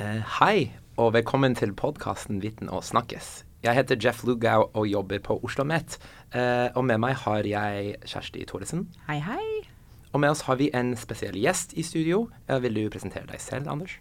[0.00, 3.42] Eh, hei, og velkommen til podkasten Viten og snakkes.
[3.60, 5.98] Jeg heter Jeff Lugau og jobber på Oslo OsloMet.
[6.32, 8.86] Eh, og med meg har jeg Kjersti Thoresen.
[9.04, 9.68] Hei, hei.
[10.14, 12.30] Og med oss har vi en spesiell gjest i studio.
[12.48, 13.98] Eh, vil du presentere deg selv, Anders?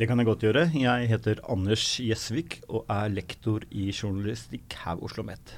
[0.00, 0.66] Det kan jeg godt gjøre.
[0.74, 5.54] Jeg heter Anders Gjesvik og er lektor i journalistikk her ved Oslo OsloMet.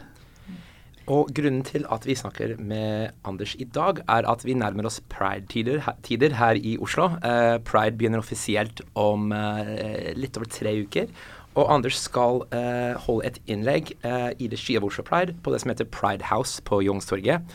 [1.07, 4.99] Og grunnen til at vi snakker med Anders i dag, er at vi nærmer oss
[5.13, 7.13] pride-tider her, her i Oslo.
[7.23, 9.71] Uh, pride begynner offisielt om uh,
[10.19, 11.13] litt over tre uker.
[11.55, 15.63] Og Anders skal uh, holde et innlegg i det regi av Oslo Pride på det
[15.63, 17.47] som heter Pride House på Youngstorget.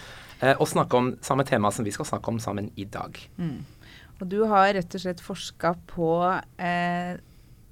[0.58, 3.13] og snakke om samme tema som vi skal snakke om sammen i dag.
[3.38, 3.60] Mm.
[4.22, 6.08] Og du har rett og slett forska på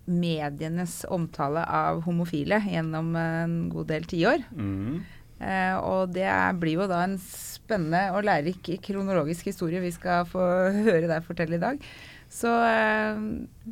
[0.06, 4.46] medienes omtale av homofile gjennom en god del tiår.
[4.54, 5.02] Mm.
[5.40, 6.30] Eh, og det
[6.60, 10.44] blir jo da en spennende og lærerik kronologisk historie vi skal få
[10.88, 11.84] høre deg fortelle i dag.
[12.30, 13.22] Så eh,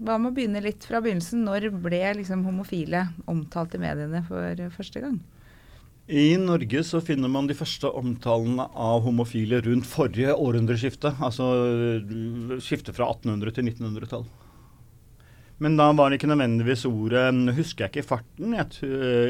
[0.02, 1.44] hva med å begynne litt fra begynnelsen?
[1.45, 5.19] Når ble liksom homofile omtalt i mediene for første gang?
[6.08, 11.11] I Norge så finner man de første omtalene av homofile rundt forrige århundreskifte.
[11.19, 11.50] Altså
[12.63, 14.23] skiftet fra 1800 til 1900-tall.
[15.63, 18.53] Men da var det ikke nødvendigvis ordet Husker jeg ikke i farten.
[18.53, 18.77] Jeg,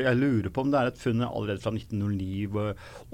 [0.03, 2.47] jeg, lurer på om det er et funn allerede fra 1909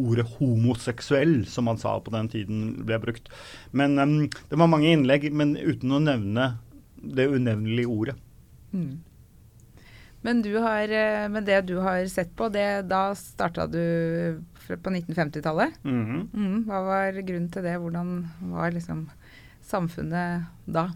[0.02, 3.30] ordet homoseksuell, som man sa på den tiden, ble brukt.
[3.72, 4.20] Men um,
[4.50, 6.56] det var mange innlegg, men uten å nevne
[7.04, 8.18] det unevnelige ordet.
[8.74, 9.04] Mm.
[10.24, 15.76] Men, har, eh, men, det du har sett på, det, da starta du på 1950-tallet.
[15.84, 16.28] Mm -hmm.
[16.34, 17.78] mm, hva var grunnen til det?
[17.78, 19.10] Hvordan var liksom
[19.62, 20.90] samfunnet da?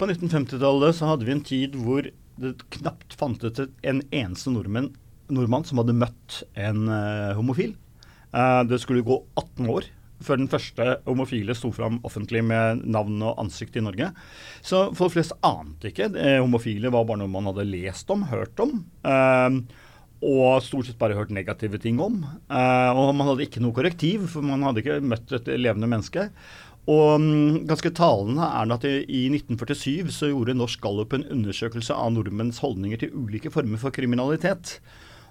[0.00, 2.06] På 1950-tallet så hadde vi en tid hvor
[2.40, 4.94] det knapt fantes en eneste nordmenn,
[5.28, 7.74] nordmann som hadde møtt en uh, homofil.
[8.32, 9.90] Uh, det skulle gå 18 år
[10.24, 14.08] før den første homofile sto fram offentlig med navn og ansikt i Norge.
[14.64, 16.08] Så folk flest ante ikke.
[16.16, 18.78] Det, homofile var bare noe man hadde lest om, hørt om.
[19.04, 19.60] Uh,
[20.24, 22.18] og stort sett bare hørt negative ting om.
[22.52, 26.26] og man hadde ikke noe korrektiv, for man hadde ikke møtt et levende menneske.
[26.88, 31.94] Og um, ganske talende er det at i 1947 så gjorde Norsk Gallup en undersøkelse
[31.94, 34.78] av nordmenns holdninger til ulike former for kriminalitet.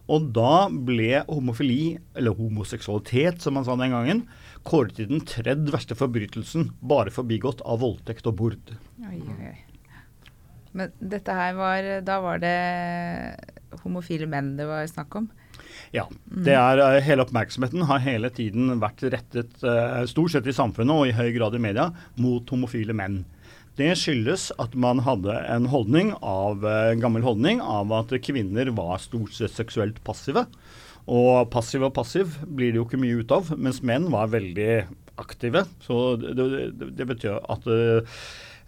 [0.10, 4.24] Og da ble homofili, eller homoseksualitet som man sa den gangen,
[4.66, 8.74] kåret til den tredje verste forbrytelsen, bare forbigått av voldtekt og bord.
[9.06, 9.58] Oi, oi.
[10.78, 12.58] Men dette her var Da var det
[13.82, 15.30] homofile menn det var snakk om?
[15.96, 16.06] Ja.
[16.30, 20.94] det er, eh, hele oppmerksomheten har hele tiden vært rettet, uh, stort sett i samfunnet
[20.94, 23.24] og i høy grad i media, mot homofile menn.
[23.80, 29.00] Det skyldes at man hadde en holdning av, en gammel holdning av at kvinner var
[29.00, 30.46] stort sett seksuelt passive.
[31.10, 34.84] Og passiv og passiv blir det jo ikke mye ut av, mens menn var veldig
[35.20, 35.66] aktive.
[35.84, 37.68] Så det, det, det betyr at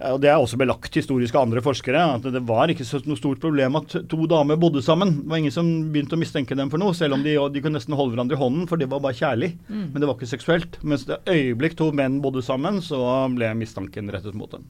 [0.09, 3.19] og Det er også belagt historisk av andre forskere at det var ikke så noe
[3.19, 5.13] stort problem at to damer bodde sammen.
[5.21, 7.77] Det var ingen som begynte å mistenke dem for noe, selv om de, de kunne
[7.77, 9.53] nesten holde hverandre i hånden, for det var bare kjærlig.
[9.69, 9.83] Mm.
[9.91, 10.79] Men det var ikke seksuelt.
[10.81, 13.01] Mens det øyeblikk to menn bodde sammen, så
[13.35, 14.65] ble mistanken rettet mot dem.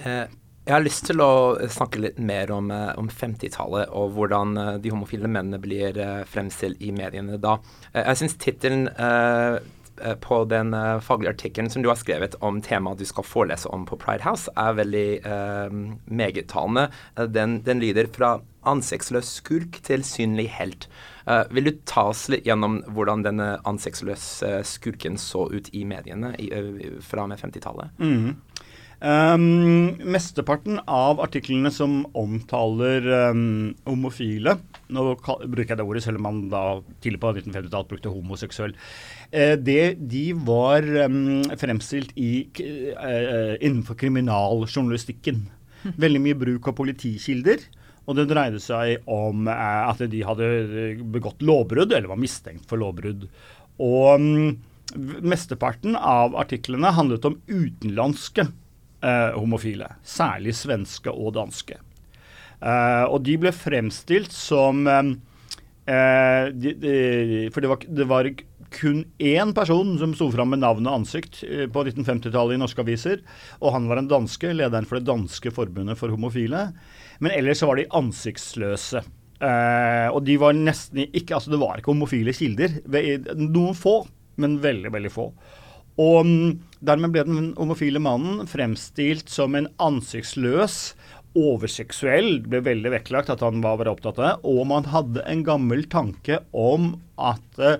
[0.00, 0.24] Eh,
[0.62, 4.72] jeg har lyst til å snakke litt mer om, eh, om 50-tallet og hvordan eh,
[4.80, 5.98] de homofile mennene blir
[6.30, 7.58] fremstilt i mediene da.
[7.98, 9.60] Jeg syns tittelen Eh,
[10.24, 13.86] på den uh, faglige artikkelen som du har skrevet om temaet du skal forelese om
[13.88, 15.76] på Pride House, er veldig uh,
[16.06, 16.88] megettalende.
[17.32, 18.36] Den, den, lyder fra
[18.68, 20.88] ansiktsløs skurk til synlig helt.
[21.26, 26.34] Uh, vil du ta oss litt gjennom hvordan denne ansiktsløse skurken så ut i mediene
[26.38, 26.50] i,
[27.02, 27.98] fra og med 50-tallet?
[28.02, 28.34] Mm.
[29.02, 33.02] Um, mesteparten av artiklene som omtaler
[33.32, 34.52] um, homofile
[34.94, 36.60] Nå bruker jeg det ordet, selv om man da
[37.02, 38.76] tidlig på 1950-tallet brukte homoseksuell.
[39.34, 45.48] Uh, det, de var um, fremstilt i, uh, innenfor kriminaljournalistikken.
[45.98, 47.66] Veldig mye bruk av politikilder.
[48.06, 50.52] Og det dreide seg om uh, at de hadde
[51.10, 53.26] begått lovbrudd, eller var mistenkt for lovbrudd.
[53.82, 54.30] Og
[55.24, 58.46] mesteparten av artiklene handlet om utenlandske
[59.02, 59.90] eh, homofile.
[60.06, 61.78] Særlig svenske og danske.
[62.62, 65.12] Eh, og de ble fremstilt som eh,
[65.90, 66.96] eh, de, de,
[67.54, 68.32] For det var, det var,
[68.72, 72.80] kun én person som sto fram med navn og ansikt eh, på 1950-tallet i norske
[72.80, 73.20] aviser.
[73.60, 76.70] Og han var en danske, lederen for det danske forbundet for homofile.
[77.20, 79.04] Men ellers så var de ansiktsløse.
[79.42, 82.76] Uh, og de var nesten ikke Altså, det var ikke homofile kilder.
[83.42, 83.96] Noen få,
[84.38, 85.24] men veldig, veldig få.
[86.00, 90.94] Og mm, dermed ble den homofile mannen fremstilt som en ansiktsløs,
[91.38, 92.42] overseksuell.
[92.42, 94.32] Det ble veldig vektlagt at han var opptatt av det.
[94.52, 97.78] Og man hadde en gammel tanke om at uh,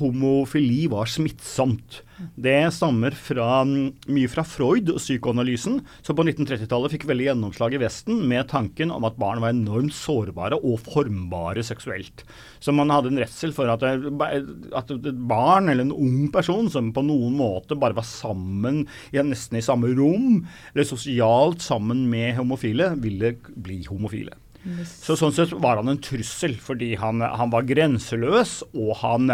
[0.00, 2.00] homofili var smittsomt.
[2.34, 7.80] Det stammer fra, mye fra Freud og psykoanalysen, som på 1930-tallet fikk veldig gjennomslag i
[7.82, 12.24] Vesten med tanken om at barn var enormt sårbare og formbare seksuelt.
[12.62, 16.92] Så man hadde en redsel for at, at et barn eller en ung person som
[16.94, 18.84] på noen måte bare var sammen,
[19.14, 24.38] ja, nesten i samme rom, eller sosialt sammen med homofile, ville bli homofile.
[24.88, 29.28] Så Sånn sett var han en trussel, fordi han, han var grenseløs, og han,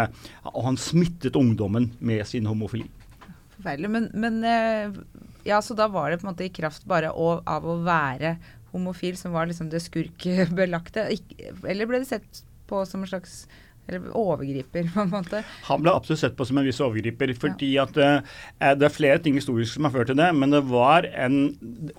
[0.51, 2.89] og han, smittet ungdommen med sin homofili.
[3.55, 3.91] Forferdelig.
[3.93, 4.97] Men, men, eh,
[5.47, 8.35] ja, så da var det på en måte i kraft bare av å være
[8.73, 11.07] homofil som var liksom det skurkbelagte?
[11.63, 13.45] Eller ble det sett på som en slags
[13.97, 15.43] eller overgriper, på en måte.
[15.67, 17.33] Han ble absolutt sett på som en viss overgriper.
[17.39, 17.87] fordi ja.
[17.87, 20.29] at uh, Det er flere ting historisk som har ført til det.
[20.35, 21.39] Men det var en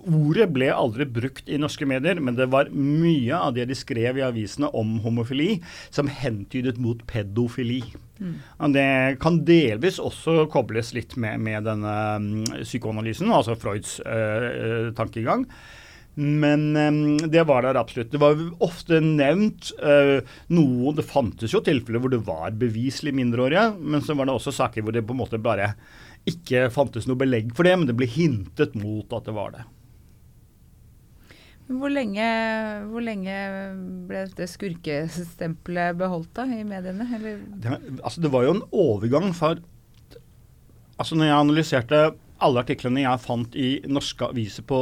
[0.02, 4.18] Ordet ble aldri brukt i norske medier, men det var mye av det de skrev
[4.18, 5.60] i avisene om homofili,
[5.94, 7.82] som hentydet mot pedofili.
[8.22, 8.34] Mm.
[8.74, 8.88] Det
[9.22, 12.26] kan delvis også kobles litt med, med denne um,
[12.62, 15.46] psykoanalysen, altså Freuds uh, tankegang.
[16.14, 18.10] Men um, det var der absolutt.
[18.12, 20.20] Det var ofte nevnt uh,
[20.52, 24.52] noe Det fantes jo tilfeller hvor det var beviselig mindreårige, men så var det også
[24.58, 25.72] saker hvor det på en måte bare
[26.28, 29.64] ikke fantes noe belegg for det, men det ble hintet mot at det var det.
[31.72, 32.26] Hvor lenge,
[32.90, 33.34] hvor lenge
[34.08, 37.06] ble dette skurkestempelet beholdt da i mediene?
[37.62, 39.56] Det, altså det var jo en overgang fra
[41.00, 41.98] Altså når jeg analyserte
[42.44, 44.78] alle artiklene jeg fant i norske aviser på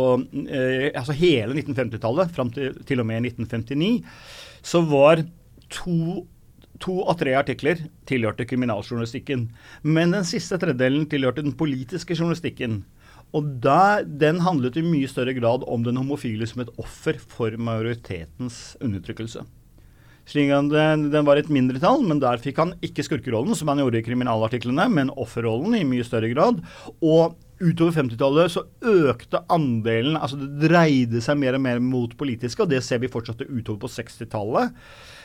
[0.46, 3.92] eh, altså hele 1950-tallet, fram til, til og med 1959,
[4.72, 5.24] så var
[5.70, 6.26] to
[6.80, 9.50] to av tre artikler tilhørte kriminaljournalistikken.
[9.84, 12.80] Men den siste tredjedelen tilhørte den politiske journalistikken.
[13.36, 17.54] Og der, den handlet i mye større grad om den homofile som et offer for
[17.60, 19.44] majoritetens undertrykkelse.
[20.28, 24.00] Slik at Den var et mindretall, men der fikk han ikke skurkerollen, som han gjorde
[24.00, 26.60] i kriminalartiklene, men offerrollen i mye større grad.
[27.00, 32.64] Og utover 50-tallet så økte andelen Altså det dreide seg mer og mer mot politiske,
[32.64, 34.76] og det ser vi fortsatt utover på 60-tallet.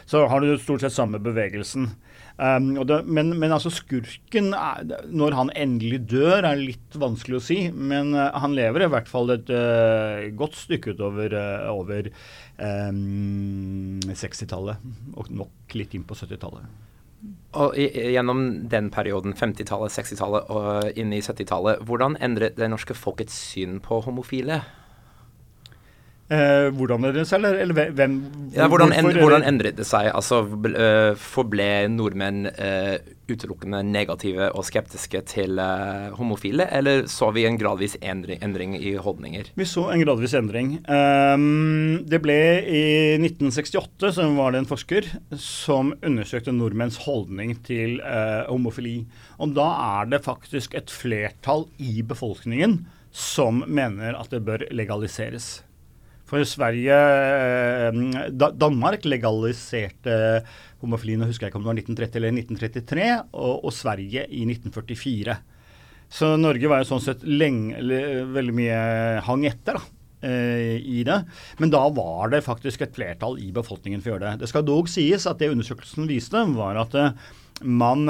[0.06, 1.90] Så har du stort sett samme bevegelsen.
[2.36, 7.44] Um, det, men, men, altså skurken, er, når han endelig dør, er litt vanskelig å
[7.44, 7.60] si.
[7.72, 12.10] Men uh, han lever i hvert fall et uh, godt stykke utover uh, over
[12.60, 14.84] um, 60-tallet.
[15.16, 16.84] Og nok litt inn på 70-tallet.
[17.56, 23.38] Og gjennom den perioden, 50-tallet, 60-tallet og inn i 70-tallet, hvordan endret det norske folkets
[23.54, 24.60] syn på homofile?
[26.26, 28.14] Eh, hvordan endret det seg, eller, eller hvem
[28.56, 30.08] ja, hvordan, en, hvordan, endret det seg?
[30.10, 32.96] Altså, uh, Forble nordmenn eh,
[33.30, 38.96] utelukkende negative og skeptiske til eh, homofile, eller så vi en gradvis endring, endring, i
[38.98, 39.52] holdninger?
[39.54, 40.72] Vi så en gradvis endring.
[40.90, 42.40] Um, det ble
[42.74, 42.84] i
[43.20, 48.00] 1968 som var det en forsker som undersøkte nordmenns holdning til
[48.50, 49.04] homofili.
[49.38, 49.70] Og da
[50.02, 52.82] er det faktisk et flertall i befolkningen
[53.16, 55.60] som mener at det bør legaliseres.
[56.26, 57.98] For Sverige eh,
[58.34, 60.16] Danmark legaliserte
[60.82, 64.42] homofili nå husker jeg ikke om det var 1930 eller 1933, og, og Sverige i
[64.50, 65.38] 1944.
[66.16, 67.78] Så Norge var jo sånn sett lenge,
[68.34, 68.82] veldig mye
[69.26, 69.84] hang etter da,
[70.26, 71.20] eh, i det.
[71.62, 74.46] Men da var det faktisk et flertall i befolkningen for å gjøre det.
[74.46, 77.14] Det skal dog sies at det undersøkelsen viste, var at eh,
[77.66, 78.10] man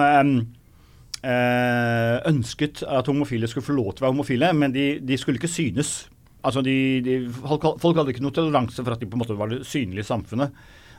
[1.26, 5.50] ønsket at homofile skulle få lov til å være homofile, men de, de skulle ikke
[5.50, 6.04] synes
[6.46, 6.76] Altså de,
[7.06, 10.08] de, folk, hadde ikke noe toleranse for at de på en måte var synlige i
[10.08, 10.54] samfunnet.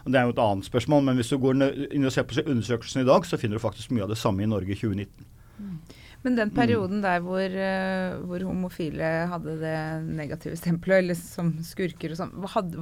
[0.07, 1.63] Det er jo et annet spørsmål, men hvis du går
[1.95, 4.45] inn og ser på undersøkelsen i dag, så finner du faktisk mye av det samme
[4.45, 5.27] i Norge i 2019.
[5.57, 5.79] Mm.
[6.27, 12.15] Men den perioden der hvor, uh, hvor, homofile hadde det negative stempelet, eller som skurker
[12.15, 12.81] og sånn, hadde,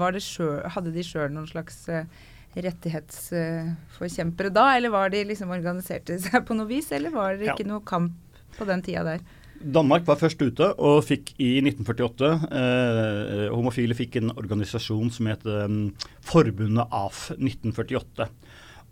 [0.73, 2.09] hadde, de sjøl noen slags uh,
[2.57, 4.67] rettighetsforkjempere uh, da?
[4.79, 7.73] Eller var de liksom organiserte seg på noe vis, eller var det ikke ja.
[7.75, 8.17] noe kamp
[8.57, 9.25] på den tida der?
[9.63, 15.47] Danmark var først ute og fikk i 1948 eh, Homofile fikk en organisasjon som het
[15.49, 15.79] eh,
[16.27, 18.29] Forbundet AF 1948.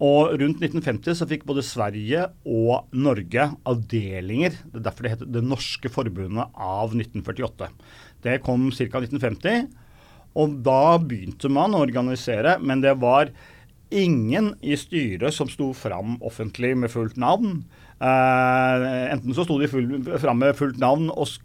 [0.02, 4.56] Og rundt 1950 så fikk både Sverige og Norge avdelinger.
[4.64, 7.68] Det er derfor det heter Det norske forbundet av 1948.
[8.24, 9.02] Det kom ca.
[9.02, 9.68] 1950.
[10.42, 13.30] Og da begynte man å organisere, men det var
[13.92, 17.60] ingen i styret som sto fram offentlig med fullt navn.
[18.02, 21.36] Uh, enten så sto de full, fram med fullt navn og,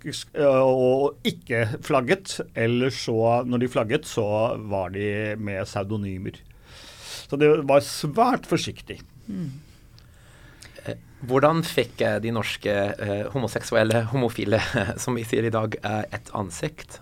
[0.42, 4.26] og, ikke flagget, eller så, når de flagget, så
[4.66, 6.40] var de med pseudonymer.
[7.28, 8.98] Så det var svært forsiktig.
[9.30, 9.52] Mm.
[11.28, 14.62] Hvordan fikk eh, de norske uh, homoseksuelle, homofile,
[15.04, 15.78] som vi sier i dag,
[16.14, 17.02] et ansikt?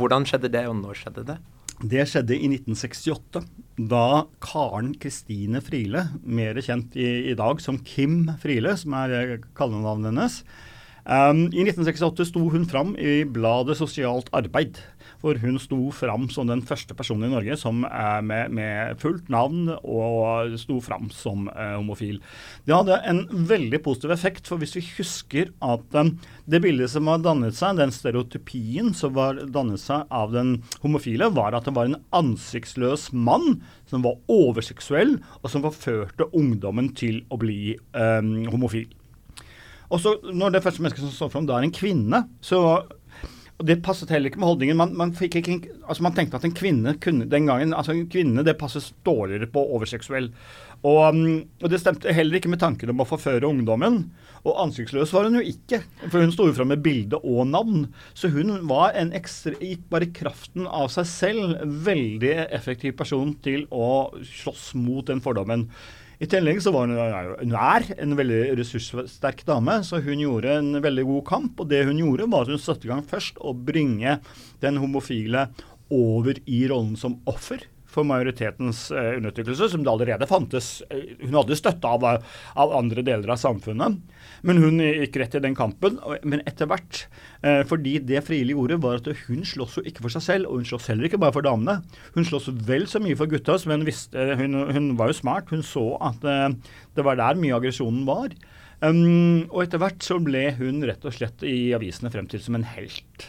[0.00, 1.38] hvordan skjedde det, og når skjedde det?
[1.84, 3.44] Det skjedde i 1968,
[3.76, 9.36] da Karen Kristine Friele, mer kjent i, i, dag som Kim Friele, som er eh,
[9.58, 10.40] kallenavnet hennes,
[11.06, 14.80] Um, I 1968 sto hun fram i bladet Sosialt arbeid.
[15.26, 19.26] For hun sto fram som den første personen i Norge som er med, med, fullt
[19.32, 22.20] navn og sto fram som uh, homofil.
[22.62, 26.12] Det hadde en veldig positiv effekt, for hvis vi husker at um,
[26.46, 31.32] det bildet som har dannet seg, den stereotypien som var dannet seg av den homofile,
[31.34, 37.24] var at det var en ansiktsløs mann som var overseksuell, og som forførte ungdommen til
[37.34, 38.86] å bli um, homofil.
[39.90, 42.60] Og så Når det første mennesket som står fram, da er en kvinne, så
[43.56, 44.76] og Det passet heller ikke med holdningen.
[44.76, 45.56] Man, man, ikke,
[45.88, 49.48] altså man, tenkte at en kvinne kunne den gangen altså en kvinne det passes dårligere
[49.48, 50.28] på overseksuell.
[50.82, 51.22] Og, um,
[51.62, 54.02] og, det stemte heller ikke med tanken om å forføre ungdommen.
[54.46, 57.86] Og ansiktsløs var hun jo ikke, for hun sto jo fram med bilde og navn.
[58.14, 61.56] Så hun var en ekstra, gikk bare kraften av seg selv,
[61.88, 65.70] veldig effektiv person til å slåss mot den fordommen.
[66.16, 66.96] I tillegg så var hun,
[67.42, 71.60] hun er en veldig ressurssterk dame, så hun gjorde en veldig god kamp.
[71.60, 74.18] Og det hun gjorde, var at hun satte i gang først å bringe
[74.64, 75.50] den homofile
[75.92, 80.82] over i rollen som offer for majoritetens eh, undertrykkelse, som det allerede fantes.
[80.90, 84.00] Eh, hun hadde støtte av, av, andre deler av samfunnet.
[84.46, 85.98] Men hun gikk rett i den kampen.
[86.22, 87.04] Men etter hvert,
[87.42, 90.60] eh, fordi det Friele gjorde, var at hun slåss jo ikke for seg selv, og
[90.60, 91.80] hun slåss heller ikke bare for damene.
[92.14, 95.50] Hun slåss vel så mye for gutta, men visste, hun, hun, var jo smart.
[95.50, 96.52] Hun så at eh,
[96.94, 98.30] det var der mye av aggresjonen var.
[98.84, 102.66] Um, og etter hvert så ble hun rett og slett i avisene fremstilt som en
[102.74, 103.24] helt.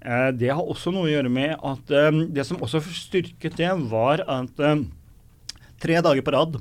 [0.00, 3.68] Eh, det har også noe å gjøre med at eh, det som også styrket det,
[3.90, 4.84] var at eh,
[5.82, 6.56] tre dager på rad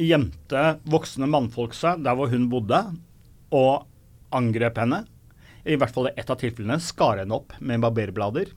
[0.00, 2.82] gjemte voksne mannfolk seg der hvor hun bodde,
[3.52, 3.84] og
[4.32, 5.02] angrep henne.
[5.68, 8.48] I hvert fall i ett av tilfellene skar henne opp med barberblader.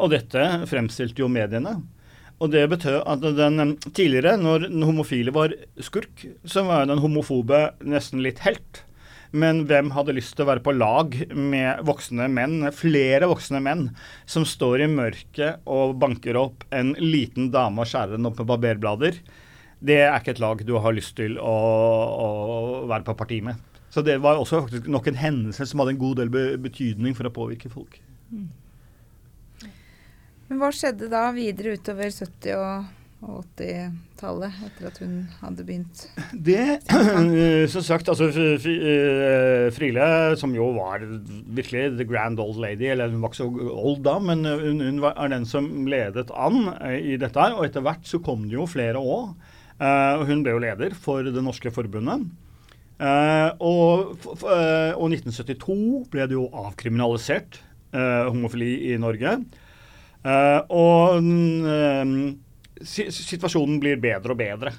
[0.00, 1.78] og dette fremstilte jo mediene.
[2.36, 7.70] Og det betød at den tidligere, når den homofile var skurk, så var den homofobe
[7.80, 8.82] nesten litt helt.
[9.36, 13.88] Men hvem hadde lyst til å være på lag med voksne menn, flere voksne menn,
[14.28, 18.50] som står i mørket og banker opp en liten dame og skjærer den opp med
[18.52, 19.18] barberblader?
[19.78, 21.56] Det er ikke et lag du har lyst til å,
[22.26, 22.28] å
[22.88, 23.60] være på parti med.
[23.92, 27.28] Så det var også faktisk nok en hendelse som hadde en god del betydning for
[27.28, 27.98] å påvirke folk.
[28.32, 28.48] Mm.
[30.46, 36.02] Men hva skjedde da videre utover 70- og og 80-tallet, etter at hun hadde begynt?
[36.46, 36.82] Det,
[37.72, 41.04] som sagt, altså eh, Friele, som jo var
[41.56, 45.02] virkelig the grand old lady, eller hun var ikke så old da, men hun, hun
[45.08, 47.56] er den som ledet an eh, i dette her.
[47.56, 49.32] Og etter hvert så kom det jo flere òg.
[49.76, 52.26] Uh, hun ble jo leder for Det norske forbundet.
[52.96, 57.62] Uh, og, uh, og 1972 ble det jo avkriminalisert
[57.96, 59.30] homofili i Norge.
[60.74, 61.28] og
[62.84, 64.72] situasjonen blir bedre og bedre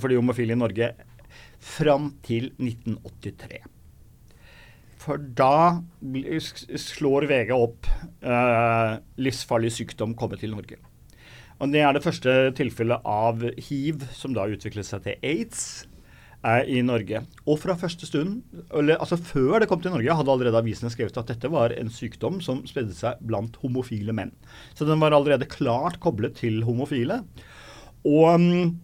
[0.00, 0.88] for de homofile i Norge
[1.62, 3.60] fram til 1983.
[5.06, 5.78] For da
[6.82, 7.86] slår VG opp
[8.26, 10.80] uh, livsfarlig sykdom komme til Norge.
[11.56, 15.86] Og Det er det første tilfellet av hiv som da utviklet seg til aids
[16.46, 17.22] i Norge.
[17.48, 21.16] Og fra første stund, eller altså før det kom til Norge, hadde allerede avisene skrevet
[21.18, 24.34] at dette var en sykdom som spredde seg blant homofile menn.
[24.76, 27.22] Så den var allerede klart koblet til homofile.
[28.06, 28.76] Og mm,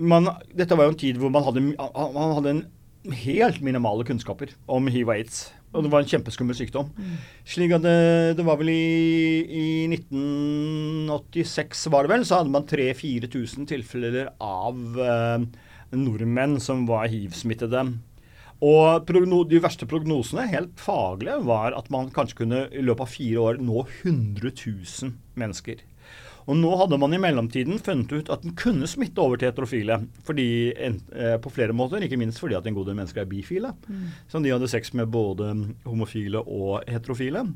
[0.00, 2.56] man, dette var jo en tid hvor man hadde, man hadde
[3.26, 5.44] helt minimale kunnskaper om hiv og aids.
[5.72, 6.90] Og det var en kjempeskummel sykdom.
[6.92, 7.18] Mm.
[7.48, 7.98] Slik at det,
[8.38, 15.00] det, var vel i, i 1986 var det vel, så hadde man 3000-4000 tilfeller av
[15.00, 15.46] eh,
[15.96, 17.86] nordmenn som var hiv-smittede.
[18.62, 19.08] Og
[19.50, 23.58] de verste prognosene, helt faglige, var at man kanskje kunne i løpet av fire år
[23.64, 25.80] nå 100 000 mennesker.
[26.50, 30.00] Og nå hadde man i mellomtiden funnet ut at den kunne smitte over til heterofile.
[30.26, 33.74] Fordi, eh, på flere måter, ikke minst fordi at en god del mennesker er bifile.
[33.86, 34.08] Mm.
[34.28, 35.52] Så de hadde sex med både
[35.84, 37.46] homofile og heterofile.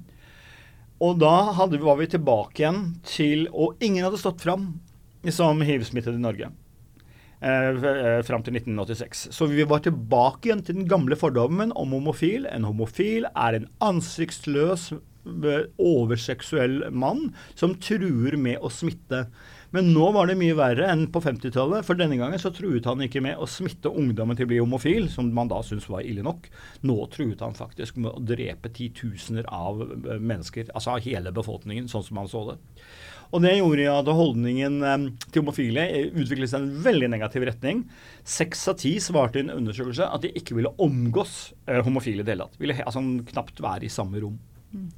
[1.02, 4.81] Og da hadde, var vi tilbake igjen til Og ingen hadde stått fram
[5.28, 6.52] som hiv-smittet i Norge.
[7.40, 9.28] Eh, eh, fram til 1986.
[9.31, 12.47] Så vi var tilbake igjen til den gamle fordommen om homofil.
[12.49, 14.93] En homofil er en ansiktsløs,
[15.26, 19.26] overseksuell mann som truer med å smitte.
[19.75, 21.85] Men nå var det mye verre enn på 50-tallet.
[21.87, 25.11] For denne gangen så truet han ikke med å smitte ungdommen til å bli homofil,
[25.12, 26.47] som man da syntes var ille nok.
[26.87, 29.83] Nå truet han faktisk med å drepe titusener av
[30.16, 32.59] mennesker, altså hele befolkningen, sånn som han så det.
[33.35, 37.83] Og det gjorde at holdningen eh, til homofile utviklet seg i en veldig negativ retning.
[38.23, 42.28] Seks av ti svarte i en undersøkelse at de ikke ville omgås eh, homofile i
[42.28, 42.38] det.
[42.62, 43.02] Ville altså
[43.33, 44.38] knapt være i samme rom.
[44.75, 44.90] Mm.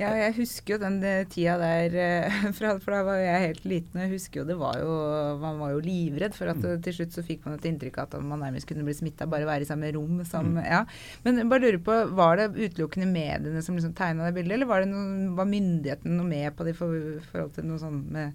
[0.00, 4.00] Ja, jeg husker jo den eh, tida der, eh, for da var jeg helt liten.
[4.00, 4.94] Jeg husker jo det var jo
[5.38, 6.80] Man var jo livredd for at Mm.
[6.82, 9.46] til slutt så fikk man et inntrykk av at man nærmest kunne bli smitta bare
[9.46, 10.64] være i samme rom som Mm.
[10.64, 10.80] Ja.
[11.24, 14.66] Men jeg bare lurer på, var det utelukkende mediene som liksom tegna det bildet, eller
[14.66, 16.98] var, det noe, var myndigheten noe med på det i for,
[17.30, 18.32] forhold til noe sånn med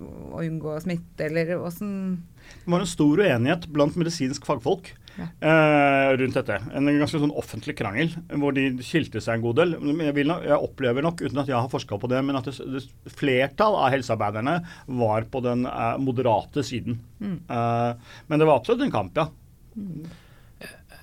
[0.00, 2.22] å unngå smitte, eller åssen
[2.64, 5.26] Det var en stor uenighet blant medisinsk fagfolk Ja.
[5.44, 6.56] eh, rundt dette.
[6.72, 9.74] En ganske sånn offentlig krangel hvor de skilte seg en god del.
[9.76, 12.54] Jeg, nok- jeg opplever nok, uten at jeg har forska på det, men at det,
[12.72, 14.56] det flertall av helsearbeiderne
[15.02, 16.96] var på den uh, moderate siden.
[17.22, 17.92] Eh,
[18.28, 19.28] men det var absolutt en kamp, ja.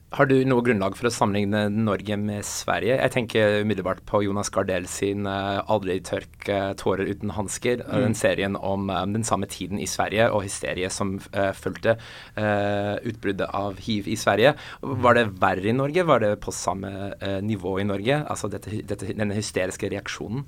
[0.10, 2.96] Har du noe grunnlag for å sammenligne Norge med Sverige?
[2.98, 7.84] Jeg tenker umiddelbart på Jonas Gardell sin uh, 'Aldri tørk eh, tårer uten hansker'.
[7.86, 8.02] mm.
[8.08, 12.00] Den serien om eh, den samme tiden i Sverige og hysteriet som eh, fulgte
[12.34, 14.56] eh, utbruddet av hiv i Sverige.
[14.82, 16.08] Var det verre i Norge?
[16.10, 18.24] Var det på samme eh, nivå i Norge?
[18.26, 20.42] Altså dette, dette, denne hysteriske reaksjonen?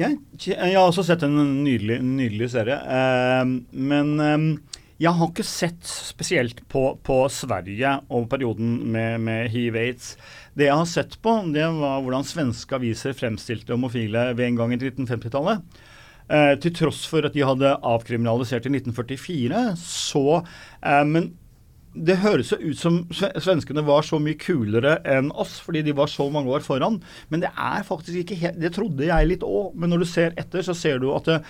[0.00, 0.16] Jeg,
[0.48, 2.80] jeg har også sett en nydelig, nydelig serie.
[2.80, 3.44] eh,
[3.92, 4.71] men eh,
[5.02, 10.14] jeg har ikke sett spesielt på, på Sverige og perioden med, med hiv-aids.
[10.54, 14.74] Det jeg har sett på, det var hvordan svenske aviser fremstilte homofile ved en gang
[14.76, 15.64] i 1950-tallet.
[16.30, 21.32] Eh, til tross for at de hadde avkriminalisert i 1944, så eh, Men
[21.92, 26.08] det høres jo ut som svenskene var så mye kulere enn oss, fordi de var
[26.08, 27.02] så mange år foran.
[27.28, 30.36] Men det er faktisk ikke helt Det trodde jeg litt òg, men når du ser
[30.40, 31.42] etter, så ser du at det,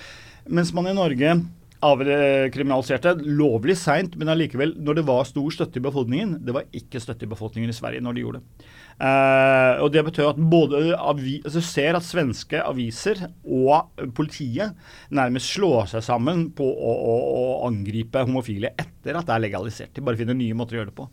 [0.50, 1.36] mens man i Norge
[1.82, 7.00] avkriminaliserte lovlig seint, men allikevel, når det var stor støtte i befolkningen Det var ikke
[7.02, 8.66] støtte i befolkningen i Sverige når de gjorde det.
[9.02, 14.76] Eh, og Det betyr at både avi, altså ser at svenske aviser og politiet
[15.10, 19.94] nærmest slår seg sammen på å, å, å angripe homofile etter at det er legalisert.
[19.96, 21.08] De bare finner nye måter å gjøre det på.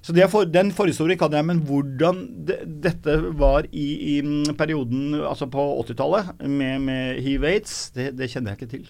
[0.00, 5.46] Så for, Den forhistorien kan jeg, men hvordan de, dette var i, i perioden altså
[5.52, 8.88] på 80-tallet med, med hiv-aids, det, det kjenner jeg ikke til.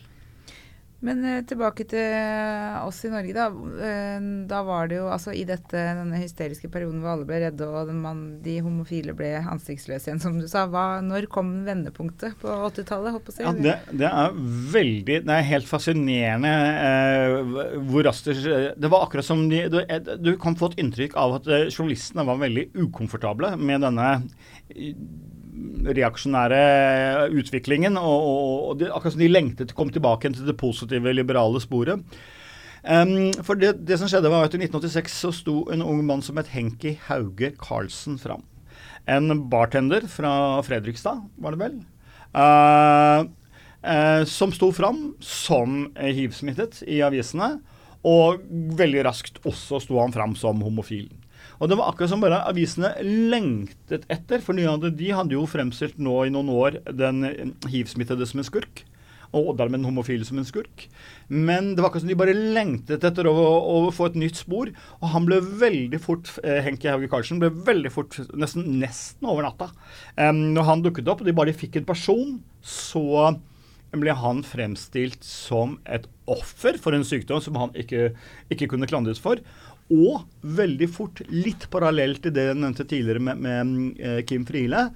[1.06, 2.16] Men uh, tilbake til
[2.84, 3.48] oss i Norge, da.
[3.50, 7.68] Uh, da var det jo altså i dette, denne hysteriske perioden hvor alle ble redde
[7.68, 10.66] og man, de homofile ble ansiktsløse igjen, som du sa.
[10.70, 13.14] Hva, når kom vendepunktet på 80-tallet?
[13.14, 13.44] holdt på å si?
[13.46, 14.36] Ja, det, det er
[14.74, 18.30] veldig Det er helt fascinerende uh, hvor raskt
[18.76, 21.68] det var akkurat som de, du, eh, du kan få et inntrykk av at eh,
[21.70, 24.08] journalistene var veldig ukomfortable med denne
[24.74, 24.94] eh,
[25.96, 27.98] reaksjonære utviklingen.
[28.00, 32.04] Og, og, og det, akkurat som de lengtet komme tilbake til det positive, liberale sporet.
[32.80, 36.22] Um, for det, det som skjedde var at I 1986 så sto en ung mann
[36.24, 38.46] som het Henki Hauge Karlsen fram.
[39.08, 41.76] En bartender fra Fredrikstad, var det vel.
[42.32, 43.28] Uh,
[43.84, 47.58] uh, som sto fram som hiv-smittet i avisene.
[48.06, 48.40] Og
[48.80, 51.10] veldig raskt også sto han fram som homofil.
[51.60, 55.48] Og det var akkurat som bare avisene lengtet etter, for de hadde, de hadde jo
[55.48, 58.84] fremstilt nå i noen år den hivsmittede hiv-smittede som en skurk.
[59.36, 60.88] Og dermed den homofile som en skurk.
[61.28, 64.72] Men det var akkurat som de bare lengtet etter å, å få et nytt spor.
[64.98, 69.46] Og han ble veldig fort eh, Henki Hauge Karlsen ble veldig fort, nesten, nesten over
[69.46, 69.70] natta.
[70.16, 73.36] Um, når han dukket opp, og de bare fikk en person, så
[73.98, 78.12] ble han fremstilt som et offer for en sykdom som han ikke,
[78.52, 79.40] ikke kunne klandres for.
[79.90, 84.88] Og veldig fort, litt parallelt til det jeg nevnte tidligere med, med eh, Kim Friele,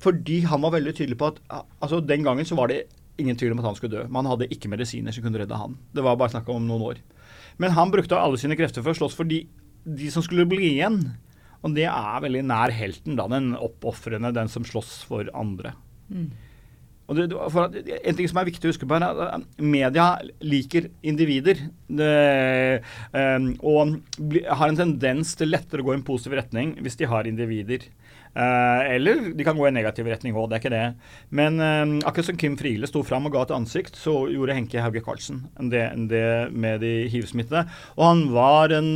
[0.00, 2.84] fordi han var veldig tydelig på at altså, den gangen så var det
[3.20, 4.04] ingen tvil om at han skulle dø.
[4.12, 5.76] Man hadde ikke medisiner som kunne redde han.
[5.94, 7.02] Det var bare snakk om noen år.
[7.60, 9.42] Men han brukte alle sine krefter for å slåss for de,
[9.84, 11.02] de som skulle bli igjen.
[11.60, 15.74] Og det er veldig nær helten, da, den oppofrende, den som slåss for andre.
[17.10, 20.12] Og det, at, en ting som er viktig å huske på, er at media
[20.46, 21.64] liker individer.
[21.90, 22.10] Det,
[23.10, 23.96] um, og
[24.30, 27.26] bli, har en tendens til lettere å gå i en positiv retning hvis de har
[27.26, 27.88] individer.
[28.30, 30.84] Uh, eller de kan gå i en negativ retning òg, det er ikke det.
[31.34, 34.84] Men uh, akkurat som Kim Friele sto fram og ga et ansikt, så gjorde Henke
[34.84, 35.42] Hauge Karlsen
[35.72, 37.64] det, det med de hiv-smittede.
[37.98, 38.92] Og han var en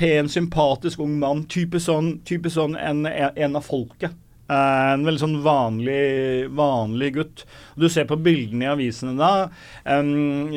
[0.00, 1.44] pen, sympatisk ung mann.
[1.52, 4.16] Type sånn, type sånn en, en av folket.
[4.50, 7.42] Uh, en veldig sånn vanlig, vanlig gutt.
[7.78, 9.46] Du ser på bildene i avisene da,
[9.86, 10.50] um,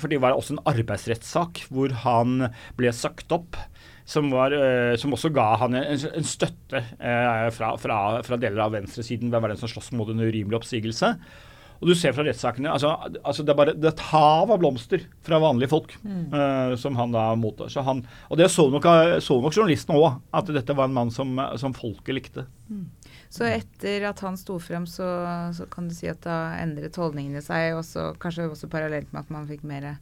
[0.00, 3.58] for det var også en arbeidsrettssak hvor han ble sagt opp.
[4.06, 8.62] Som, var, uh, som også ga han en, en støtte uh, fra, fra, fra, deler
[8.62, 11.10] av venstresiden Hvem var den som slåss mot en urimelig oppsigelse.
[11.82, 14.60] Og du ser fra rettssakene altså, altså Det er bare det er et hav av
[14.62, 16.78] blomster fra vanlige folk mm.
[16.80, 17.68] som han da mottar.
[17.68, 18.86] Så han, og det så nok,
[19.20, 22.46] så nok journalisten òg, at dette var en mann som, som folket likte.
[22.70, 22.86] Mm.
[23.32, 25.06] Så etter at han sto frem, så,
[25.56, 29.32] så, kan du si at da endret holdningene seg, Også, kanskje også parallelt med at
[29.34, 29.96] man fikk mer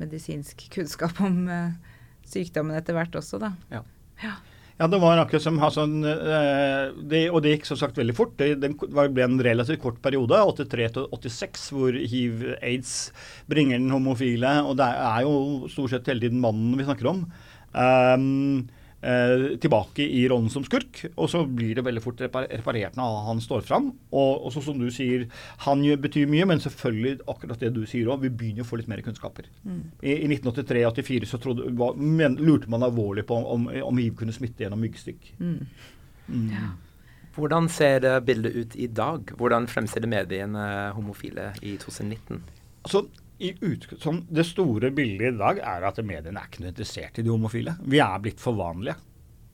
[0.00, 3.52] medisinsk kunnskap om uh, sykdommen etter hvert også, da.
[3.72, 3.84] Ja.
[4.24, 4.38] ja.
[4.80, 8.32] Ja, det var akkurat som sånn, det, Og det gikk som sagt veldig fort.
[8.40, 12.94] Det, det ble en relativt kort periode, 83 86, hvor hiv-aids
[13.50, 14.54] bringer den homofile.
[14.64, 17.26] Og det er jo stort sett hele tiden mannen vi snakker om.
[17.76, 18.70] Um,
[19.02, 21.02] eh, tilbake i rollen som skurk.
[21.14, 23.90] Og så blir det veldig fort reparert når han står fram.
[24.10, 25.26] Og, og så som du sier,
[25.66, 28.24] han betyr mye, men selvfølgelig akkurat det du sier òg.
[28.24, 29.48] Vi begynner å få litt mer kunnskaper.
[29.64, 29.80] Mm.
[30.02, 34.36] I, I 1983-84 så trodde, var, men, lurte man alvorlig på om, om hiv kunne
[34.36, 35.32] smitte gjennom myggstikk.
[35.40, 35.58] Mm.
[36.30, 36.46] Mm.
[36.54, 36.70] Ja.
[37.36, 39.30] Hvordan ser bildet ut i dag?
[39.38, 40.64] Hvordan fremstiller mediene
[40.96, 42.40] homofile i 2019?
[42.84, 43.04] Altså,
[44.00, 47.32] sånn, det store bildet i dag er at mediene er ikke noe interessert i de
[47.32, 47.76] homofile.
[47.88, 48.98] Vi er blitt for vanlige.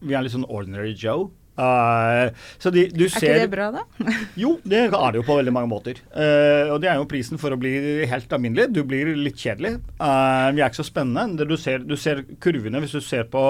[0.02, 1.30] Vi er litt sånn ordinary Joe.
[1.56, 2.28] Uh,
[2.60, 3.84] så de, er ser, ikke det bra, da?
[4.42, 6.00] jo, det er det jo på veldig mange måter.
[6.12, 8.68] Uh, og det er jo prisen for å bli helt alminnelig.
[8.76, 9.78] Du blir litt kjedelig.
[9.96, 11.46] Uh, vi er ikke så spennende.
[11.48, 13.44] Du ser, du ser, kurvene, hvis du ser på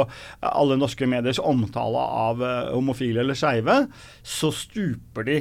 [0.47, 2.43] alle norske mediers omtale av
[2.73, 3.79] homofile eller skeive,
[4.27, 5.37] så stuper de.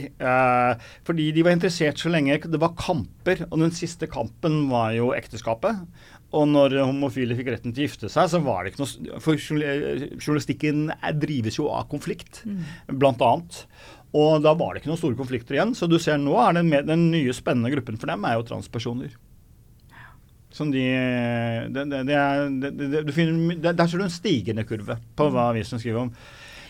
[1.05, 3.45] fordi de var interessert så lenge det var kamper.
[3.51, 5.85] Og den siste kampen var jo ekteskapet.
[6.35, 9.39] Og når homofile fikk retten til å gifte seg, så var det ikke noe For
[9.39, 10.89] journalistikken
[11.21, 12.63] drives jo av konflikt, mm.
[12.99, 13.61] blant annet.
[14.15, 15.75] Og da var det ikke noen store konflikter igjen.
[15.75, 19.15] Så du ser nå er den, den nye spennende gruppen for dem er jo transpersoner.
[20.55, 20.83] Som de,
[21.75, 22.45] det, det, det er,
[22.95, 26.13] det, finner, Der ser du en stigende kurve på hva avisen skriver om.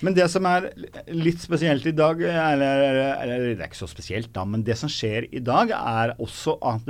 [0.06, 0.72] Men det som er
[1.14, 2.82] litt spesielt i dag, eller,
[3.22, 6.58] eller, det er ikke så spesielt da, men det som skjer i dag, er også
[6.66, 6.90] at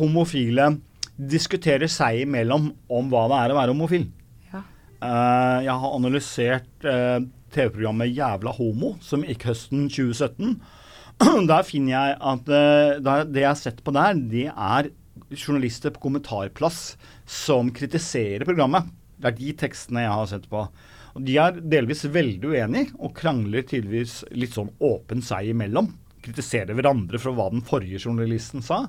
[0.00, 0.72] homofile
[1.16, 4.08] diskuterer seg imellom om hva det er å være homofil.
[4.50, 4.62] Ja.
[4.98, 7.20] Uh, jeg har analysert uh,
[7.54, 10.56] TV-programmet Jævla homo, som gikk høsten 2017.
[11.50, 14.90] der finner jeg at uh, det jeg har sett på der, det er
[15.34, 16.94] journalister på kommentarplass
[17.30, 18.90] som kritiserer programmet.
[19.18, 20.66] Det er de tekstene jeg har sett på.
[21.14, 25.92] Og De er delvis veldig uenige og krangler tydeligvis litt sånn åpent seg imellom.
[26.24, 28.84] Kritiserer hverandre for hva den forrige journalisten sa.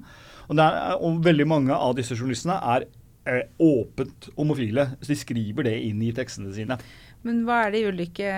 [0.49, 2.87] Og, er, og veldig mange av disse journalistene er
[3.29, 4.89] eh, åpent homofile.
[5.01, 6.79] Så de skriver det inn i tekstene sine.
[7.25, 8.31] Men hva er de ulike,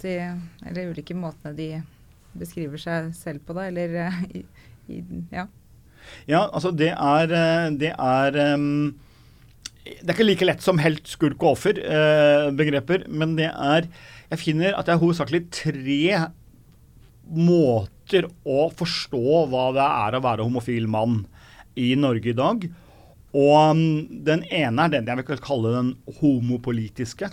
[0.00, 0.16] si,
[0.66, 1.68] eller ulike måtene de
[2.38, 3.68] beskriver seg selv på, da?
[3.70, 4.44] Eller eh, i,
[4.98, 5.02] i,
[5.34, 5.46] ja.
[6.26, 8.96] ja, altså det er, eh, det er um,
[9.88, 13.88] det er ikke like lett som helt, skurk og offer-begreper, eh, men det er
[14.28, 16.02] Jeg finner at det er hovedsakelig tre
[17.32, 21.26] måter måter å forstå hva det er å være homofil mann
[21.76, 22.64] i Norge i dag.
[23.34, 25.90] Og um, den ene er den jeg vil kalle den
[26.20, 27.28] homopolitiske.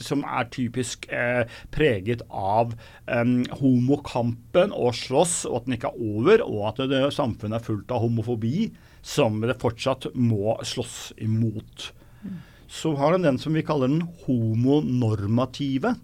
[0.00, 2.72] Som er typisk eh, preget av
[3.06, 3.28] eh,
[3.60, 7.92] homokampen og slåss, og at den ikke er over, og at det, samfunnet er fullt
[7.92, 11.92] av homofobi, som det fortsatt må slåss imot.
[12.24, 12.40] Mm.
[12.66, 15.94] Så har den den som vi kaller den homonormative,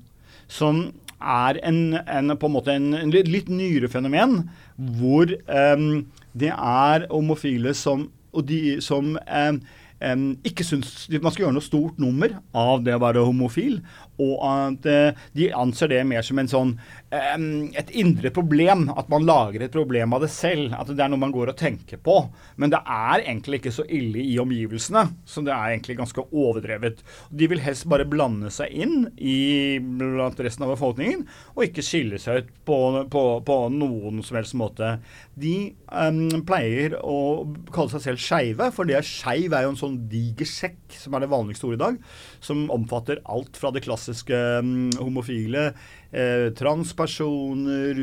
[0.47, 0.85] som
[1.21, 4.45] er en, en, på en måte en, en litt nyere fenomen,
[4.77, 6.05] hvor um,
[6.37, 8.09] det er homofile som,
[8.47, 9.61] de, som um,
[10.05, 13.81] um, ikke syns man skal gjøre noe stort nummer av det å være homofil,
[14.23, 16.77] og at uh, de anser det mer som en sånn
[17.17, 18.89] et indre problem.
[18.91, 20.75] At man lager et problem av det selv.
[20.75, 22.17] At det er noe man går og tenker på.
[22.57, 25.07] Men det er egentlig ikke så ille i omgivelsene.
[25.25, 27.03] Så det er egentlig ganske overdrevet.
[27.31, 31.25] De vil helst bare blande seg inn i blant resten av befolkningen,
[31.55, 32.79] og ikke skille seg ut på,
[33.13, 34.97] på, på noen som helst måte.
[35.39, 35.55] De
[35.93, 39.99] um, pleier å kalle seg selv skeive, for det er skeiv er jo en sånn
[40.11, 42.01] diger sekk, som er det vanligste ordet i dag,
[42.45, 45.71] som omfatter alt fra det klassiske um, homofile
[46.13, 48.03] eh, transpersoner,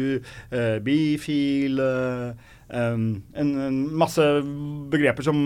[0.52, 1.92] eh, bifile
[2.74, 4.24] en, en, masse
[4.92, 5.38] begreper som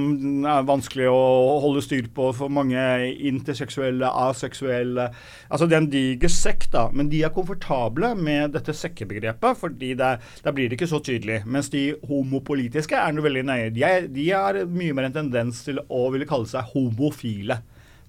[0.47, 1.21] er vanskelig å
[1.63, 2.79] holde styr på for mange
[3.27, 5.09] interseksuelle, aseksuelle
[5.51, 6.85] Altså det er en diger sekk, da.
[6.95, 10.17] Men de er komfortable med dette sekkebegrepet, fordi da
[10.51, 11.41] blir det ikke så tydelig.
[11.47, 13.71] Mens de homopolitiske er noe veldig nøye.
[13.75, 17.61] De, de har mye mer en tendens til å ville kalle seg homofile,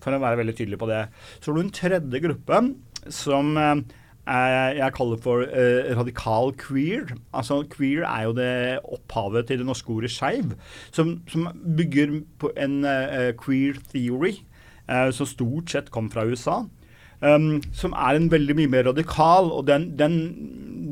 [0.03, 1.05] for å være veldig tydelig på det.
[1.39, 2.61] Så har du en tredje gruppe
[3.15, 3.81] som uh,
[4.29, 7.15] jeg kaller for eh, radikal queer.
[7.33, 10.53] Altså Queer er jo det opphavet til det norske ordet skeiv,
[10.93, 14.35] som, som, bygger på en eh, queer theory
[14.89, 16.61] eh, som stort sett kom fra USA.
[17.19, 20.19] Um, som er en veldig mye mer radikal, og den, den,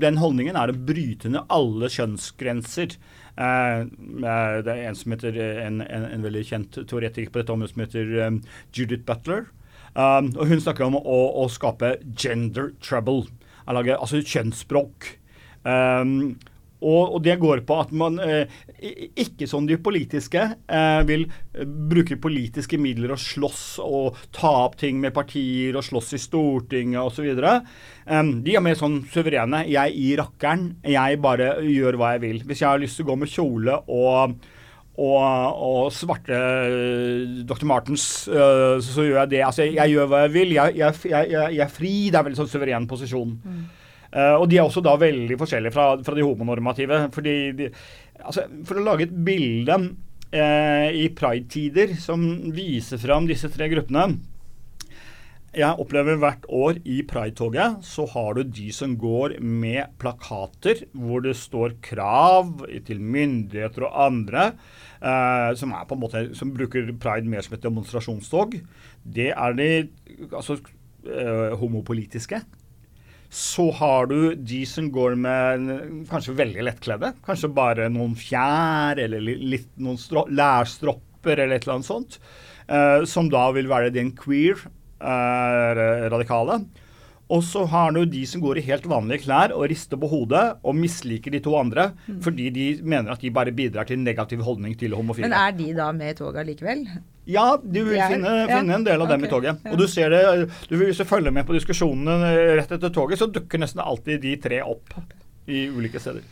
[0.03, 2.97] den holdningen er å bryte ned alle kjønnsgrenser.
[3.37, 7.85] det er en som heter en, en, en veldig kjent teoretiker på dette området som
[7.85, 8.41] heter um,
[8.75, 9.47] Judith Butler.
[9.95, 13.31] Um, og hun snakker om å, å skape gender trouble.
[13.67, 15.15] Altså kjønnsspråk.
[15.63, 16.37] Um,
[16.85, 21.65] Og, og, det går på at man eh, ikke sånn de politiske eh, vil eh,
[21.65, 27.01] bruke politiske midler og slåss og ta opp ting med partier og slåss i Stortinget
[27.01, 27.31] osv.
[27.31, 29.65] Eh, de er mer sånn suverene.
[29.71, 30.69] Jeg i rakkeren.
[30.85, 32.45] Jeg bare gjør hva jeg vil.
[32.45, 34.37] Hvis jeg har lyst til å gå med kjole og
[34.97, 37.67] og, og, svarte uh, Dr.
[37.69, 39.43] Martens, øh, så, så, gjør jeg det.
[39.45, 40.55] Altså, jeg, jeg, gjør hva jeg vil.
[40.57, 41.93] Jeg, jeg, jeg er fri.
[42.09, 43.35] Det er veldig sånn suveren posisjon.
[43.45, 43.59] Mm.
[44.07, 47.03] Uh, og de er også da veldig forskjellige fra, fra de homonormative.
[47.13, 47.69] fordi de,
[48.23, 49.77] altså, For å lage et bilde
[50.31, 52.23] eh, i pride-tider som
[52.55, 54.09] viser fram disse tre gruppene
[55.57, 61.25] Jeg opplever hvert år i Pride-toget så har du de som går med plakater hvor
[61.25, 64.51] det står krav til myndigheter og andre.
[65.01, 68.59] eh, som, måte, som bruker pride mer som et demonstrasjonstog.
[69.03, 69.71] Det er de
[70.29, 70.59] altså,
[71.61, 72.43] homopolitiske.
[73.33, 75.69] Så har du de som går med
[76.11, 77.13] kanskje veldig lettkledde.
[77.27, 79.99] Kanskje bare noen fjær eller litt, noen
[80.31, 82.19] lærstropper eller et eller annet sånt.
[82.67, 84.59] Uh, som da vil være den queer
[85.03, 86.61] uh, radikale.
[87.33, 90.45] Og så har du de som går i helt vanlige klær og rister på hodet
[90.63, 92.21] og misliker de to andre mm.
[92.23, 95.27] fordi de mener at de bare bidrar til en negativ holdning til homofile.
[95.27, 96.87] Men er de da med i toget likevel?
[97.27, 98.61] Ja, du vil er, finne, ja.
[98.61, 99.17] finne, en del av okay.
[99.17, 99.65] dem i toget.
[99.65, 99.73] Ja.
[99.73, 100.23] Og du ser det,
[100.71, 104.23] du vil, Hvis du følger med på diskusjonene rett etter toget, så dukker nesten alltid
[104.23, 104.95] de tre opp
[105.51, 106.23] i ulike steder.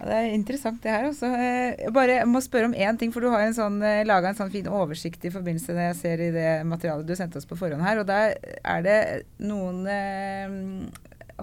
[0.00, 1.06] Ja, det er interessant det her.
[1.10, 1.28] Også.
[1.28, 4.38] Jeg eh, bare må spørre om én ting, for du har sånn, eh, laga en
[4.38, 7.48] sånn fin oversikt i forbindelse med det jeg ser i det materialet du sendte oss
[7.48, 8.00] på forhånd her.
[8.00, 8.34] Og der
[8.64, 8.98] er det
[9.44, 10.56] noen eh,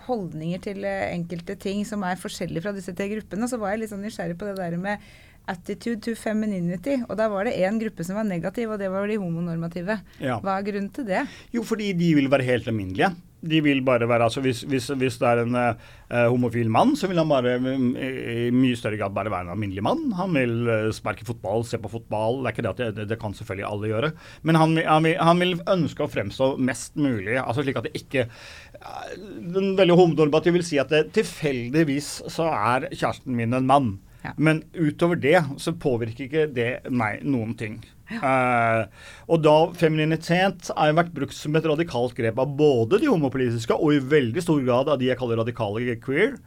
[0.07, 3.45] holdninger til enkelte ting som er forskjellige fra disse tre gruppene.
[3.45, 5.05] Og så var jeg litt sånn nysgjerrig på det der med
[5.47, 6.97] attitude to femininity.
[7.07, 10.01] Og da var det én gruppe som var negativ, og det var de homonormative.
[10.19, 10.41] Ja.
[10.43, 11.23] Hva er grunnen til det?
[11.55, 13.13] Jo, fordi de vil være helt alminnelige.
[13.41, 17.09] De vil bare være, altså Hvis, hvis, hvis det er en uh, homofil mann, så
[17.09, 20.07] vil han bare i mye større grad bare være en alminnelig mann.
[20.17, 22.41] Han vil uh, sparke fotball, se på fotball.
[22.41, 24.11] Det er ikke det at det, det kan selvfølgelig alle gjøre.
[24.41, 27.97] Men han, han, vil, han, vil, ønske å fremstå mest mulig, altså slik at det
[27.99, 29.13] ikke uh,
[29.53, 33.93] Den veldig homonormative vil si at det, tilfeldigvis så er kjæresten min en mann.
[34.25, 34.33] Ja.
[34.37, 37.77] Men utover det så påvirker ikke det meg noen ting.
[38.07, 38.87] Uh,
[39.27, 43.97] og da femininitet har vært brukt som et radikalt grep av både de homopolitiske og
[43.97, 46.37] i veldig stor grad av de jeg kaller radikale queer,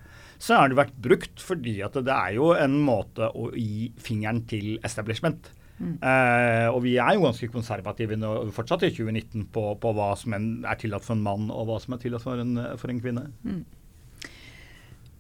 [0.40, 4.44] så har det vært brukt fordi at det er jo en måte å gi fingeren
[4.49, 5.53] til establishment.
[5.81, 5.96] Mm.
[6.05, 10.37] Eh, og vi er jo ganske konservative nå, fortsatt i 2019 på, på hva som
[10.37, 13.29] er tillatt for en mann og hva som er tillatt for en, for en kvinne.
[13.44, 13.62] Mm.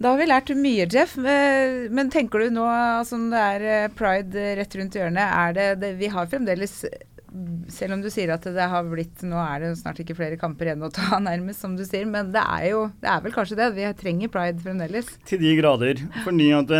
[0.00, 1.18] Da har vi lært mye, Jeff.
[1.18, 2.64] Eh, men tenker du nå,
[3.04, 6.80] som det er eh, pride rett rundt hjørnet, er det, det Vi har fremdeles
[7.70, 10.66] selv om du sier at det har blitt Nå er det snart ikke flere kamper
[10.66, 12.08] igjen å ta, nærmest, som du sier.
[12.08, 13.70] Men det er jo Det er vel kanskje det.
[13.76, 15.12] Vi trenger pride fremdeles.
[15.28, 16.02] Til de grader.
[16.24, 16.74] Fordi at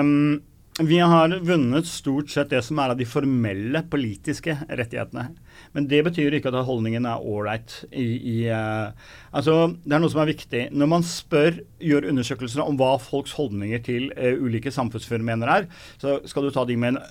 [0.00, 0.40] um,
[0.82, 5.28] vi har vunnet stort sett det som er av de formelle politiske rettighetene.
[5.76, 8.90] Men det betyr ikke at holdningen er ålreit uh,
[9.30, 10.64] Altså, det er noe som er viktig.
[10.74, 15.68] Når man spør, gjør undersøkelser om hva folks holdninger til uh, ulike samfunnsfenomener er,
[16.02, 17.02] så skal du ta de med en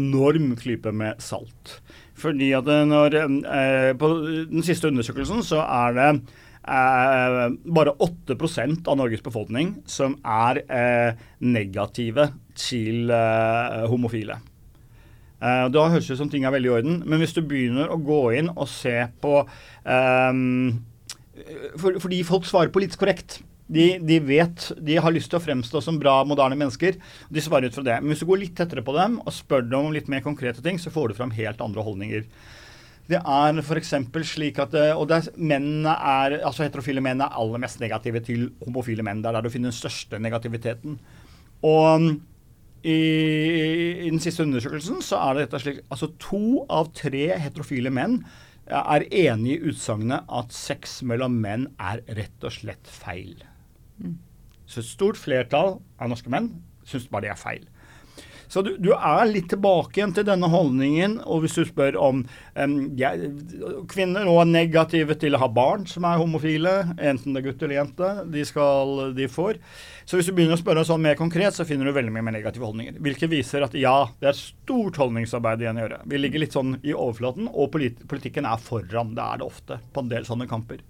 [0.00, 1.76] enorm klype med salt.
[2.20, 4.14] Fordi at eh, når uh, På
[4.48, 6.10] den siste undersøkelsen så er det
[6.60, 10.60] bare 8% av Norges befolkning som er
[11.40, 13.08] negative til
[13.88, 14.36] homofile.
[15.40, 16.98] Uh, da høres det ut som ting er veldig i orden.
[17.08, 20.82] Men hvis du begynner å gå inn og se på um,
[21.80, 23.38] for, Fordi folk svarer politisk korrekt.
[23.70, 26.98] De, de, vet, de har lyst til å fremstå som bra, moderne mennesker.
[27.30, 28.00] De svarer ut fra det.
[28.02, 30.60] Men hvis du går litt tettere på dem og spør dem om litt mer konkrete
[30.64, 32.26] ting, så får du fram helt andre holdninger.
[33.10, 33.94] Det er f.eks.
[34.30, 38.50] slik at og det er, mennene er, altså Heterofile menn er aller mest negative til
[38.62, 39.22] homofile menn.
[39.22, 41.00] Det er der du finner den største negativiteten.
[41.66, 42.06] Og
[42.80, 47.92] i, i, den siste undersøkelsen så er det dette slik altså To av tre heterofile
[47.92, 48.22] menn
[48.70, 53.34] er enig i utsagnet at sex mellom menn er rett og slett feil.
[53.98, 54.16] Mm.
[54.70, 56.52] Så et stort flertall av norske menn
[56.86, 57.66] syns bare det er feil.
[58.50, 61.20] Så du, du, er litt tilbake igjen til denne holdningen.
[61.30, 63.12] Og hvis du spør om um, ja,
[63.90, 67.62] Kvinner nå er negative til å ha barn som er homofile, enten det er gutt
[67.62, 69.60] eller jente, de, skal, de får.
[70.02, 72.34] Så hvis du begynner å spørre sånn mer konkret, så finner du veldig mye mer
[72.40, 72.98] negative holdninger.
[72.98, 76.00] Hvilket viser at ja, det er stort holdningsarbeid igjen å gjøre.
[76.10, 79.14] Vi ligger litt sånn i overflaten, og polit politikken er foran.
[79.14, 80.82] Det er det ofte på en del sånne kamper.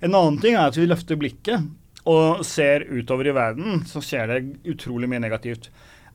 [0.00, 1.70] En annen ting er at vi løfter blikket
[2.08, 5.68] og ser utover i verden, så skjer det utrolig mye negativt.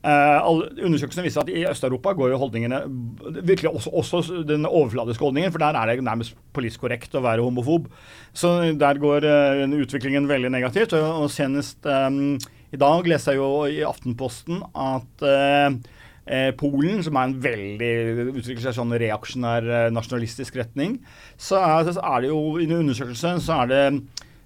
[0.05, 2.83] Uh, undersøkelsene viser at i Øst-Europa går jo holdningene
[3.41, 7.41] virkelig også, også, den overfladiske holdningen, for der er det nærmest politisk korrekt å være
[7.41, 7.87] homofob.
[8.29, 10.93] Så der går uh, utviklingen veldig negativt.
[10.93, 12.37] Og, og senest um,
[12.69, 17.91] I dag leser jeg jo i Aftenposten at eh, Polen, som er en veldig
[18.33, 20.97] utvikler seg sånn reaksjonær nasjonalistisk retning,
[21.37, 23.83] så er, så er det jo i undersøkelsen så er det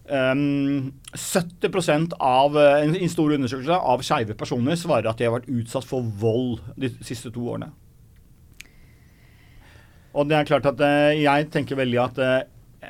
[0.09, 5.35] um, 70 av eh, en, en stor undersøkelse av skeive personer svarer at de har
[5.37, 7.71] vært utsatt for vold de siste to årene.
[10.17, 12.37] Og det er klart at uh, jeg tenker veldig at uh,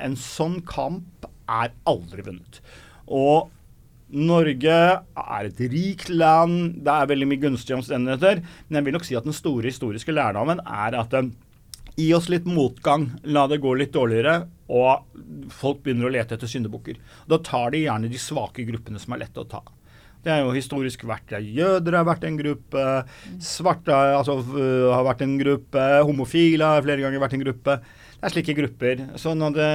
[0.00, 2.60] en sånn kamp er aldri vunnet.
[3.10, 3.50] Og
[4.10, 8.40] Norge er et rikt land, det er veldig mye gunstige omstendigheter.
[8.66, 11.28] Men jeg vil nok si at den store historiske lærdommen er at uh,
[12.00, 16.50] gi oss litt motgang, la det gå litt dårligere, og folk begynner å lete etter
[16.50, 17.00] syndebukker.
[17.30, 19.62] Da tar de gjerne de svake gruppene som er lette å ta.
[20.20, 21.32] Det er jo historisk vært.
[21.40, 22.84] Jøder har vært en gruppe,
[23.40, 27.76] svarte altså, øh, har vært en gruppe, homofile har flere ganger vært en gruppe.
[28.20, 29.04] Det er slike grupper.
[29.16, 29.70] Så det,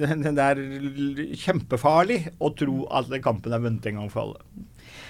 [0.00, 0.62] det, det er
[1.44, 4.66] kjempefarlig å tro at kampen er vunnet en gang for alle.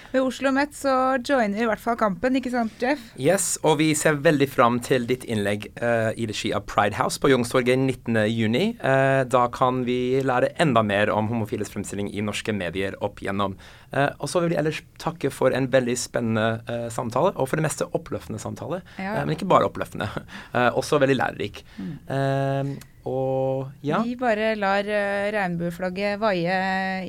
[0.09, 0.91] Ved Oslo Met så
[1.21, 3.01] joiner i hvert fall kampen, ikke sant, Jeff?
[3.21, 7.21] Yes, og vi ser veldig fram til ditt innlegg uh, i regi av Pride House
[7.21, 8.79] på Youngstorget 19.6.
[8.81, 13.53] Uh, da kan vi lære enda mer om homofiles fremstilling i norske medier opp igjennom.
[13.89, 17.59] Uh, og så vil jeg ellers takke for en veldig spennende uh, samtale, og for
[17.59, 18.83] det meste oppløftende samtale.
[18.99, 19.19] Ja.
[19.23, 20.09] men ikke bare oppløftende.
[20.79, 21.63] også veldig lærerik.
[21.77, 22.77] Mm.
[23.09, 24.01] Og ja.
[24.05, 26.57] Vi bare lar uh, regnbueflagget vaie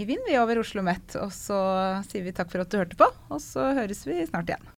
[0.01, 1.19] i vind vi over Oslo Met.
[1.21, 1.61] Og så
[2.09, 4.71] sier vi takk for at du hørte på, og så høres vi snart igjen.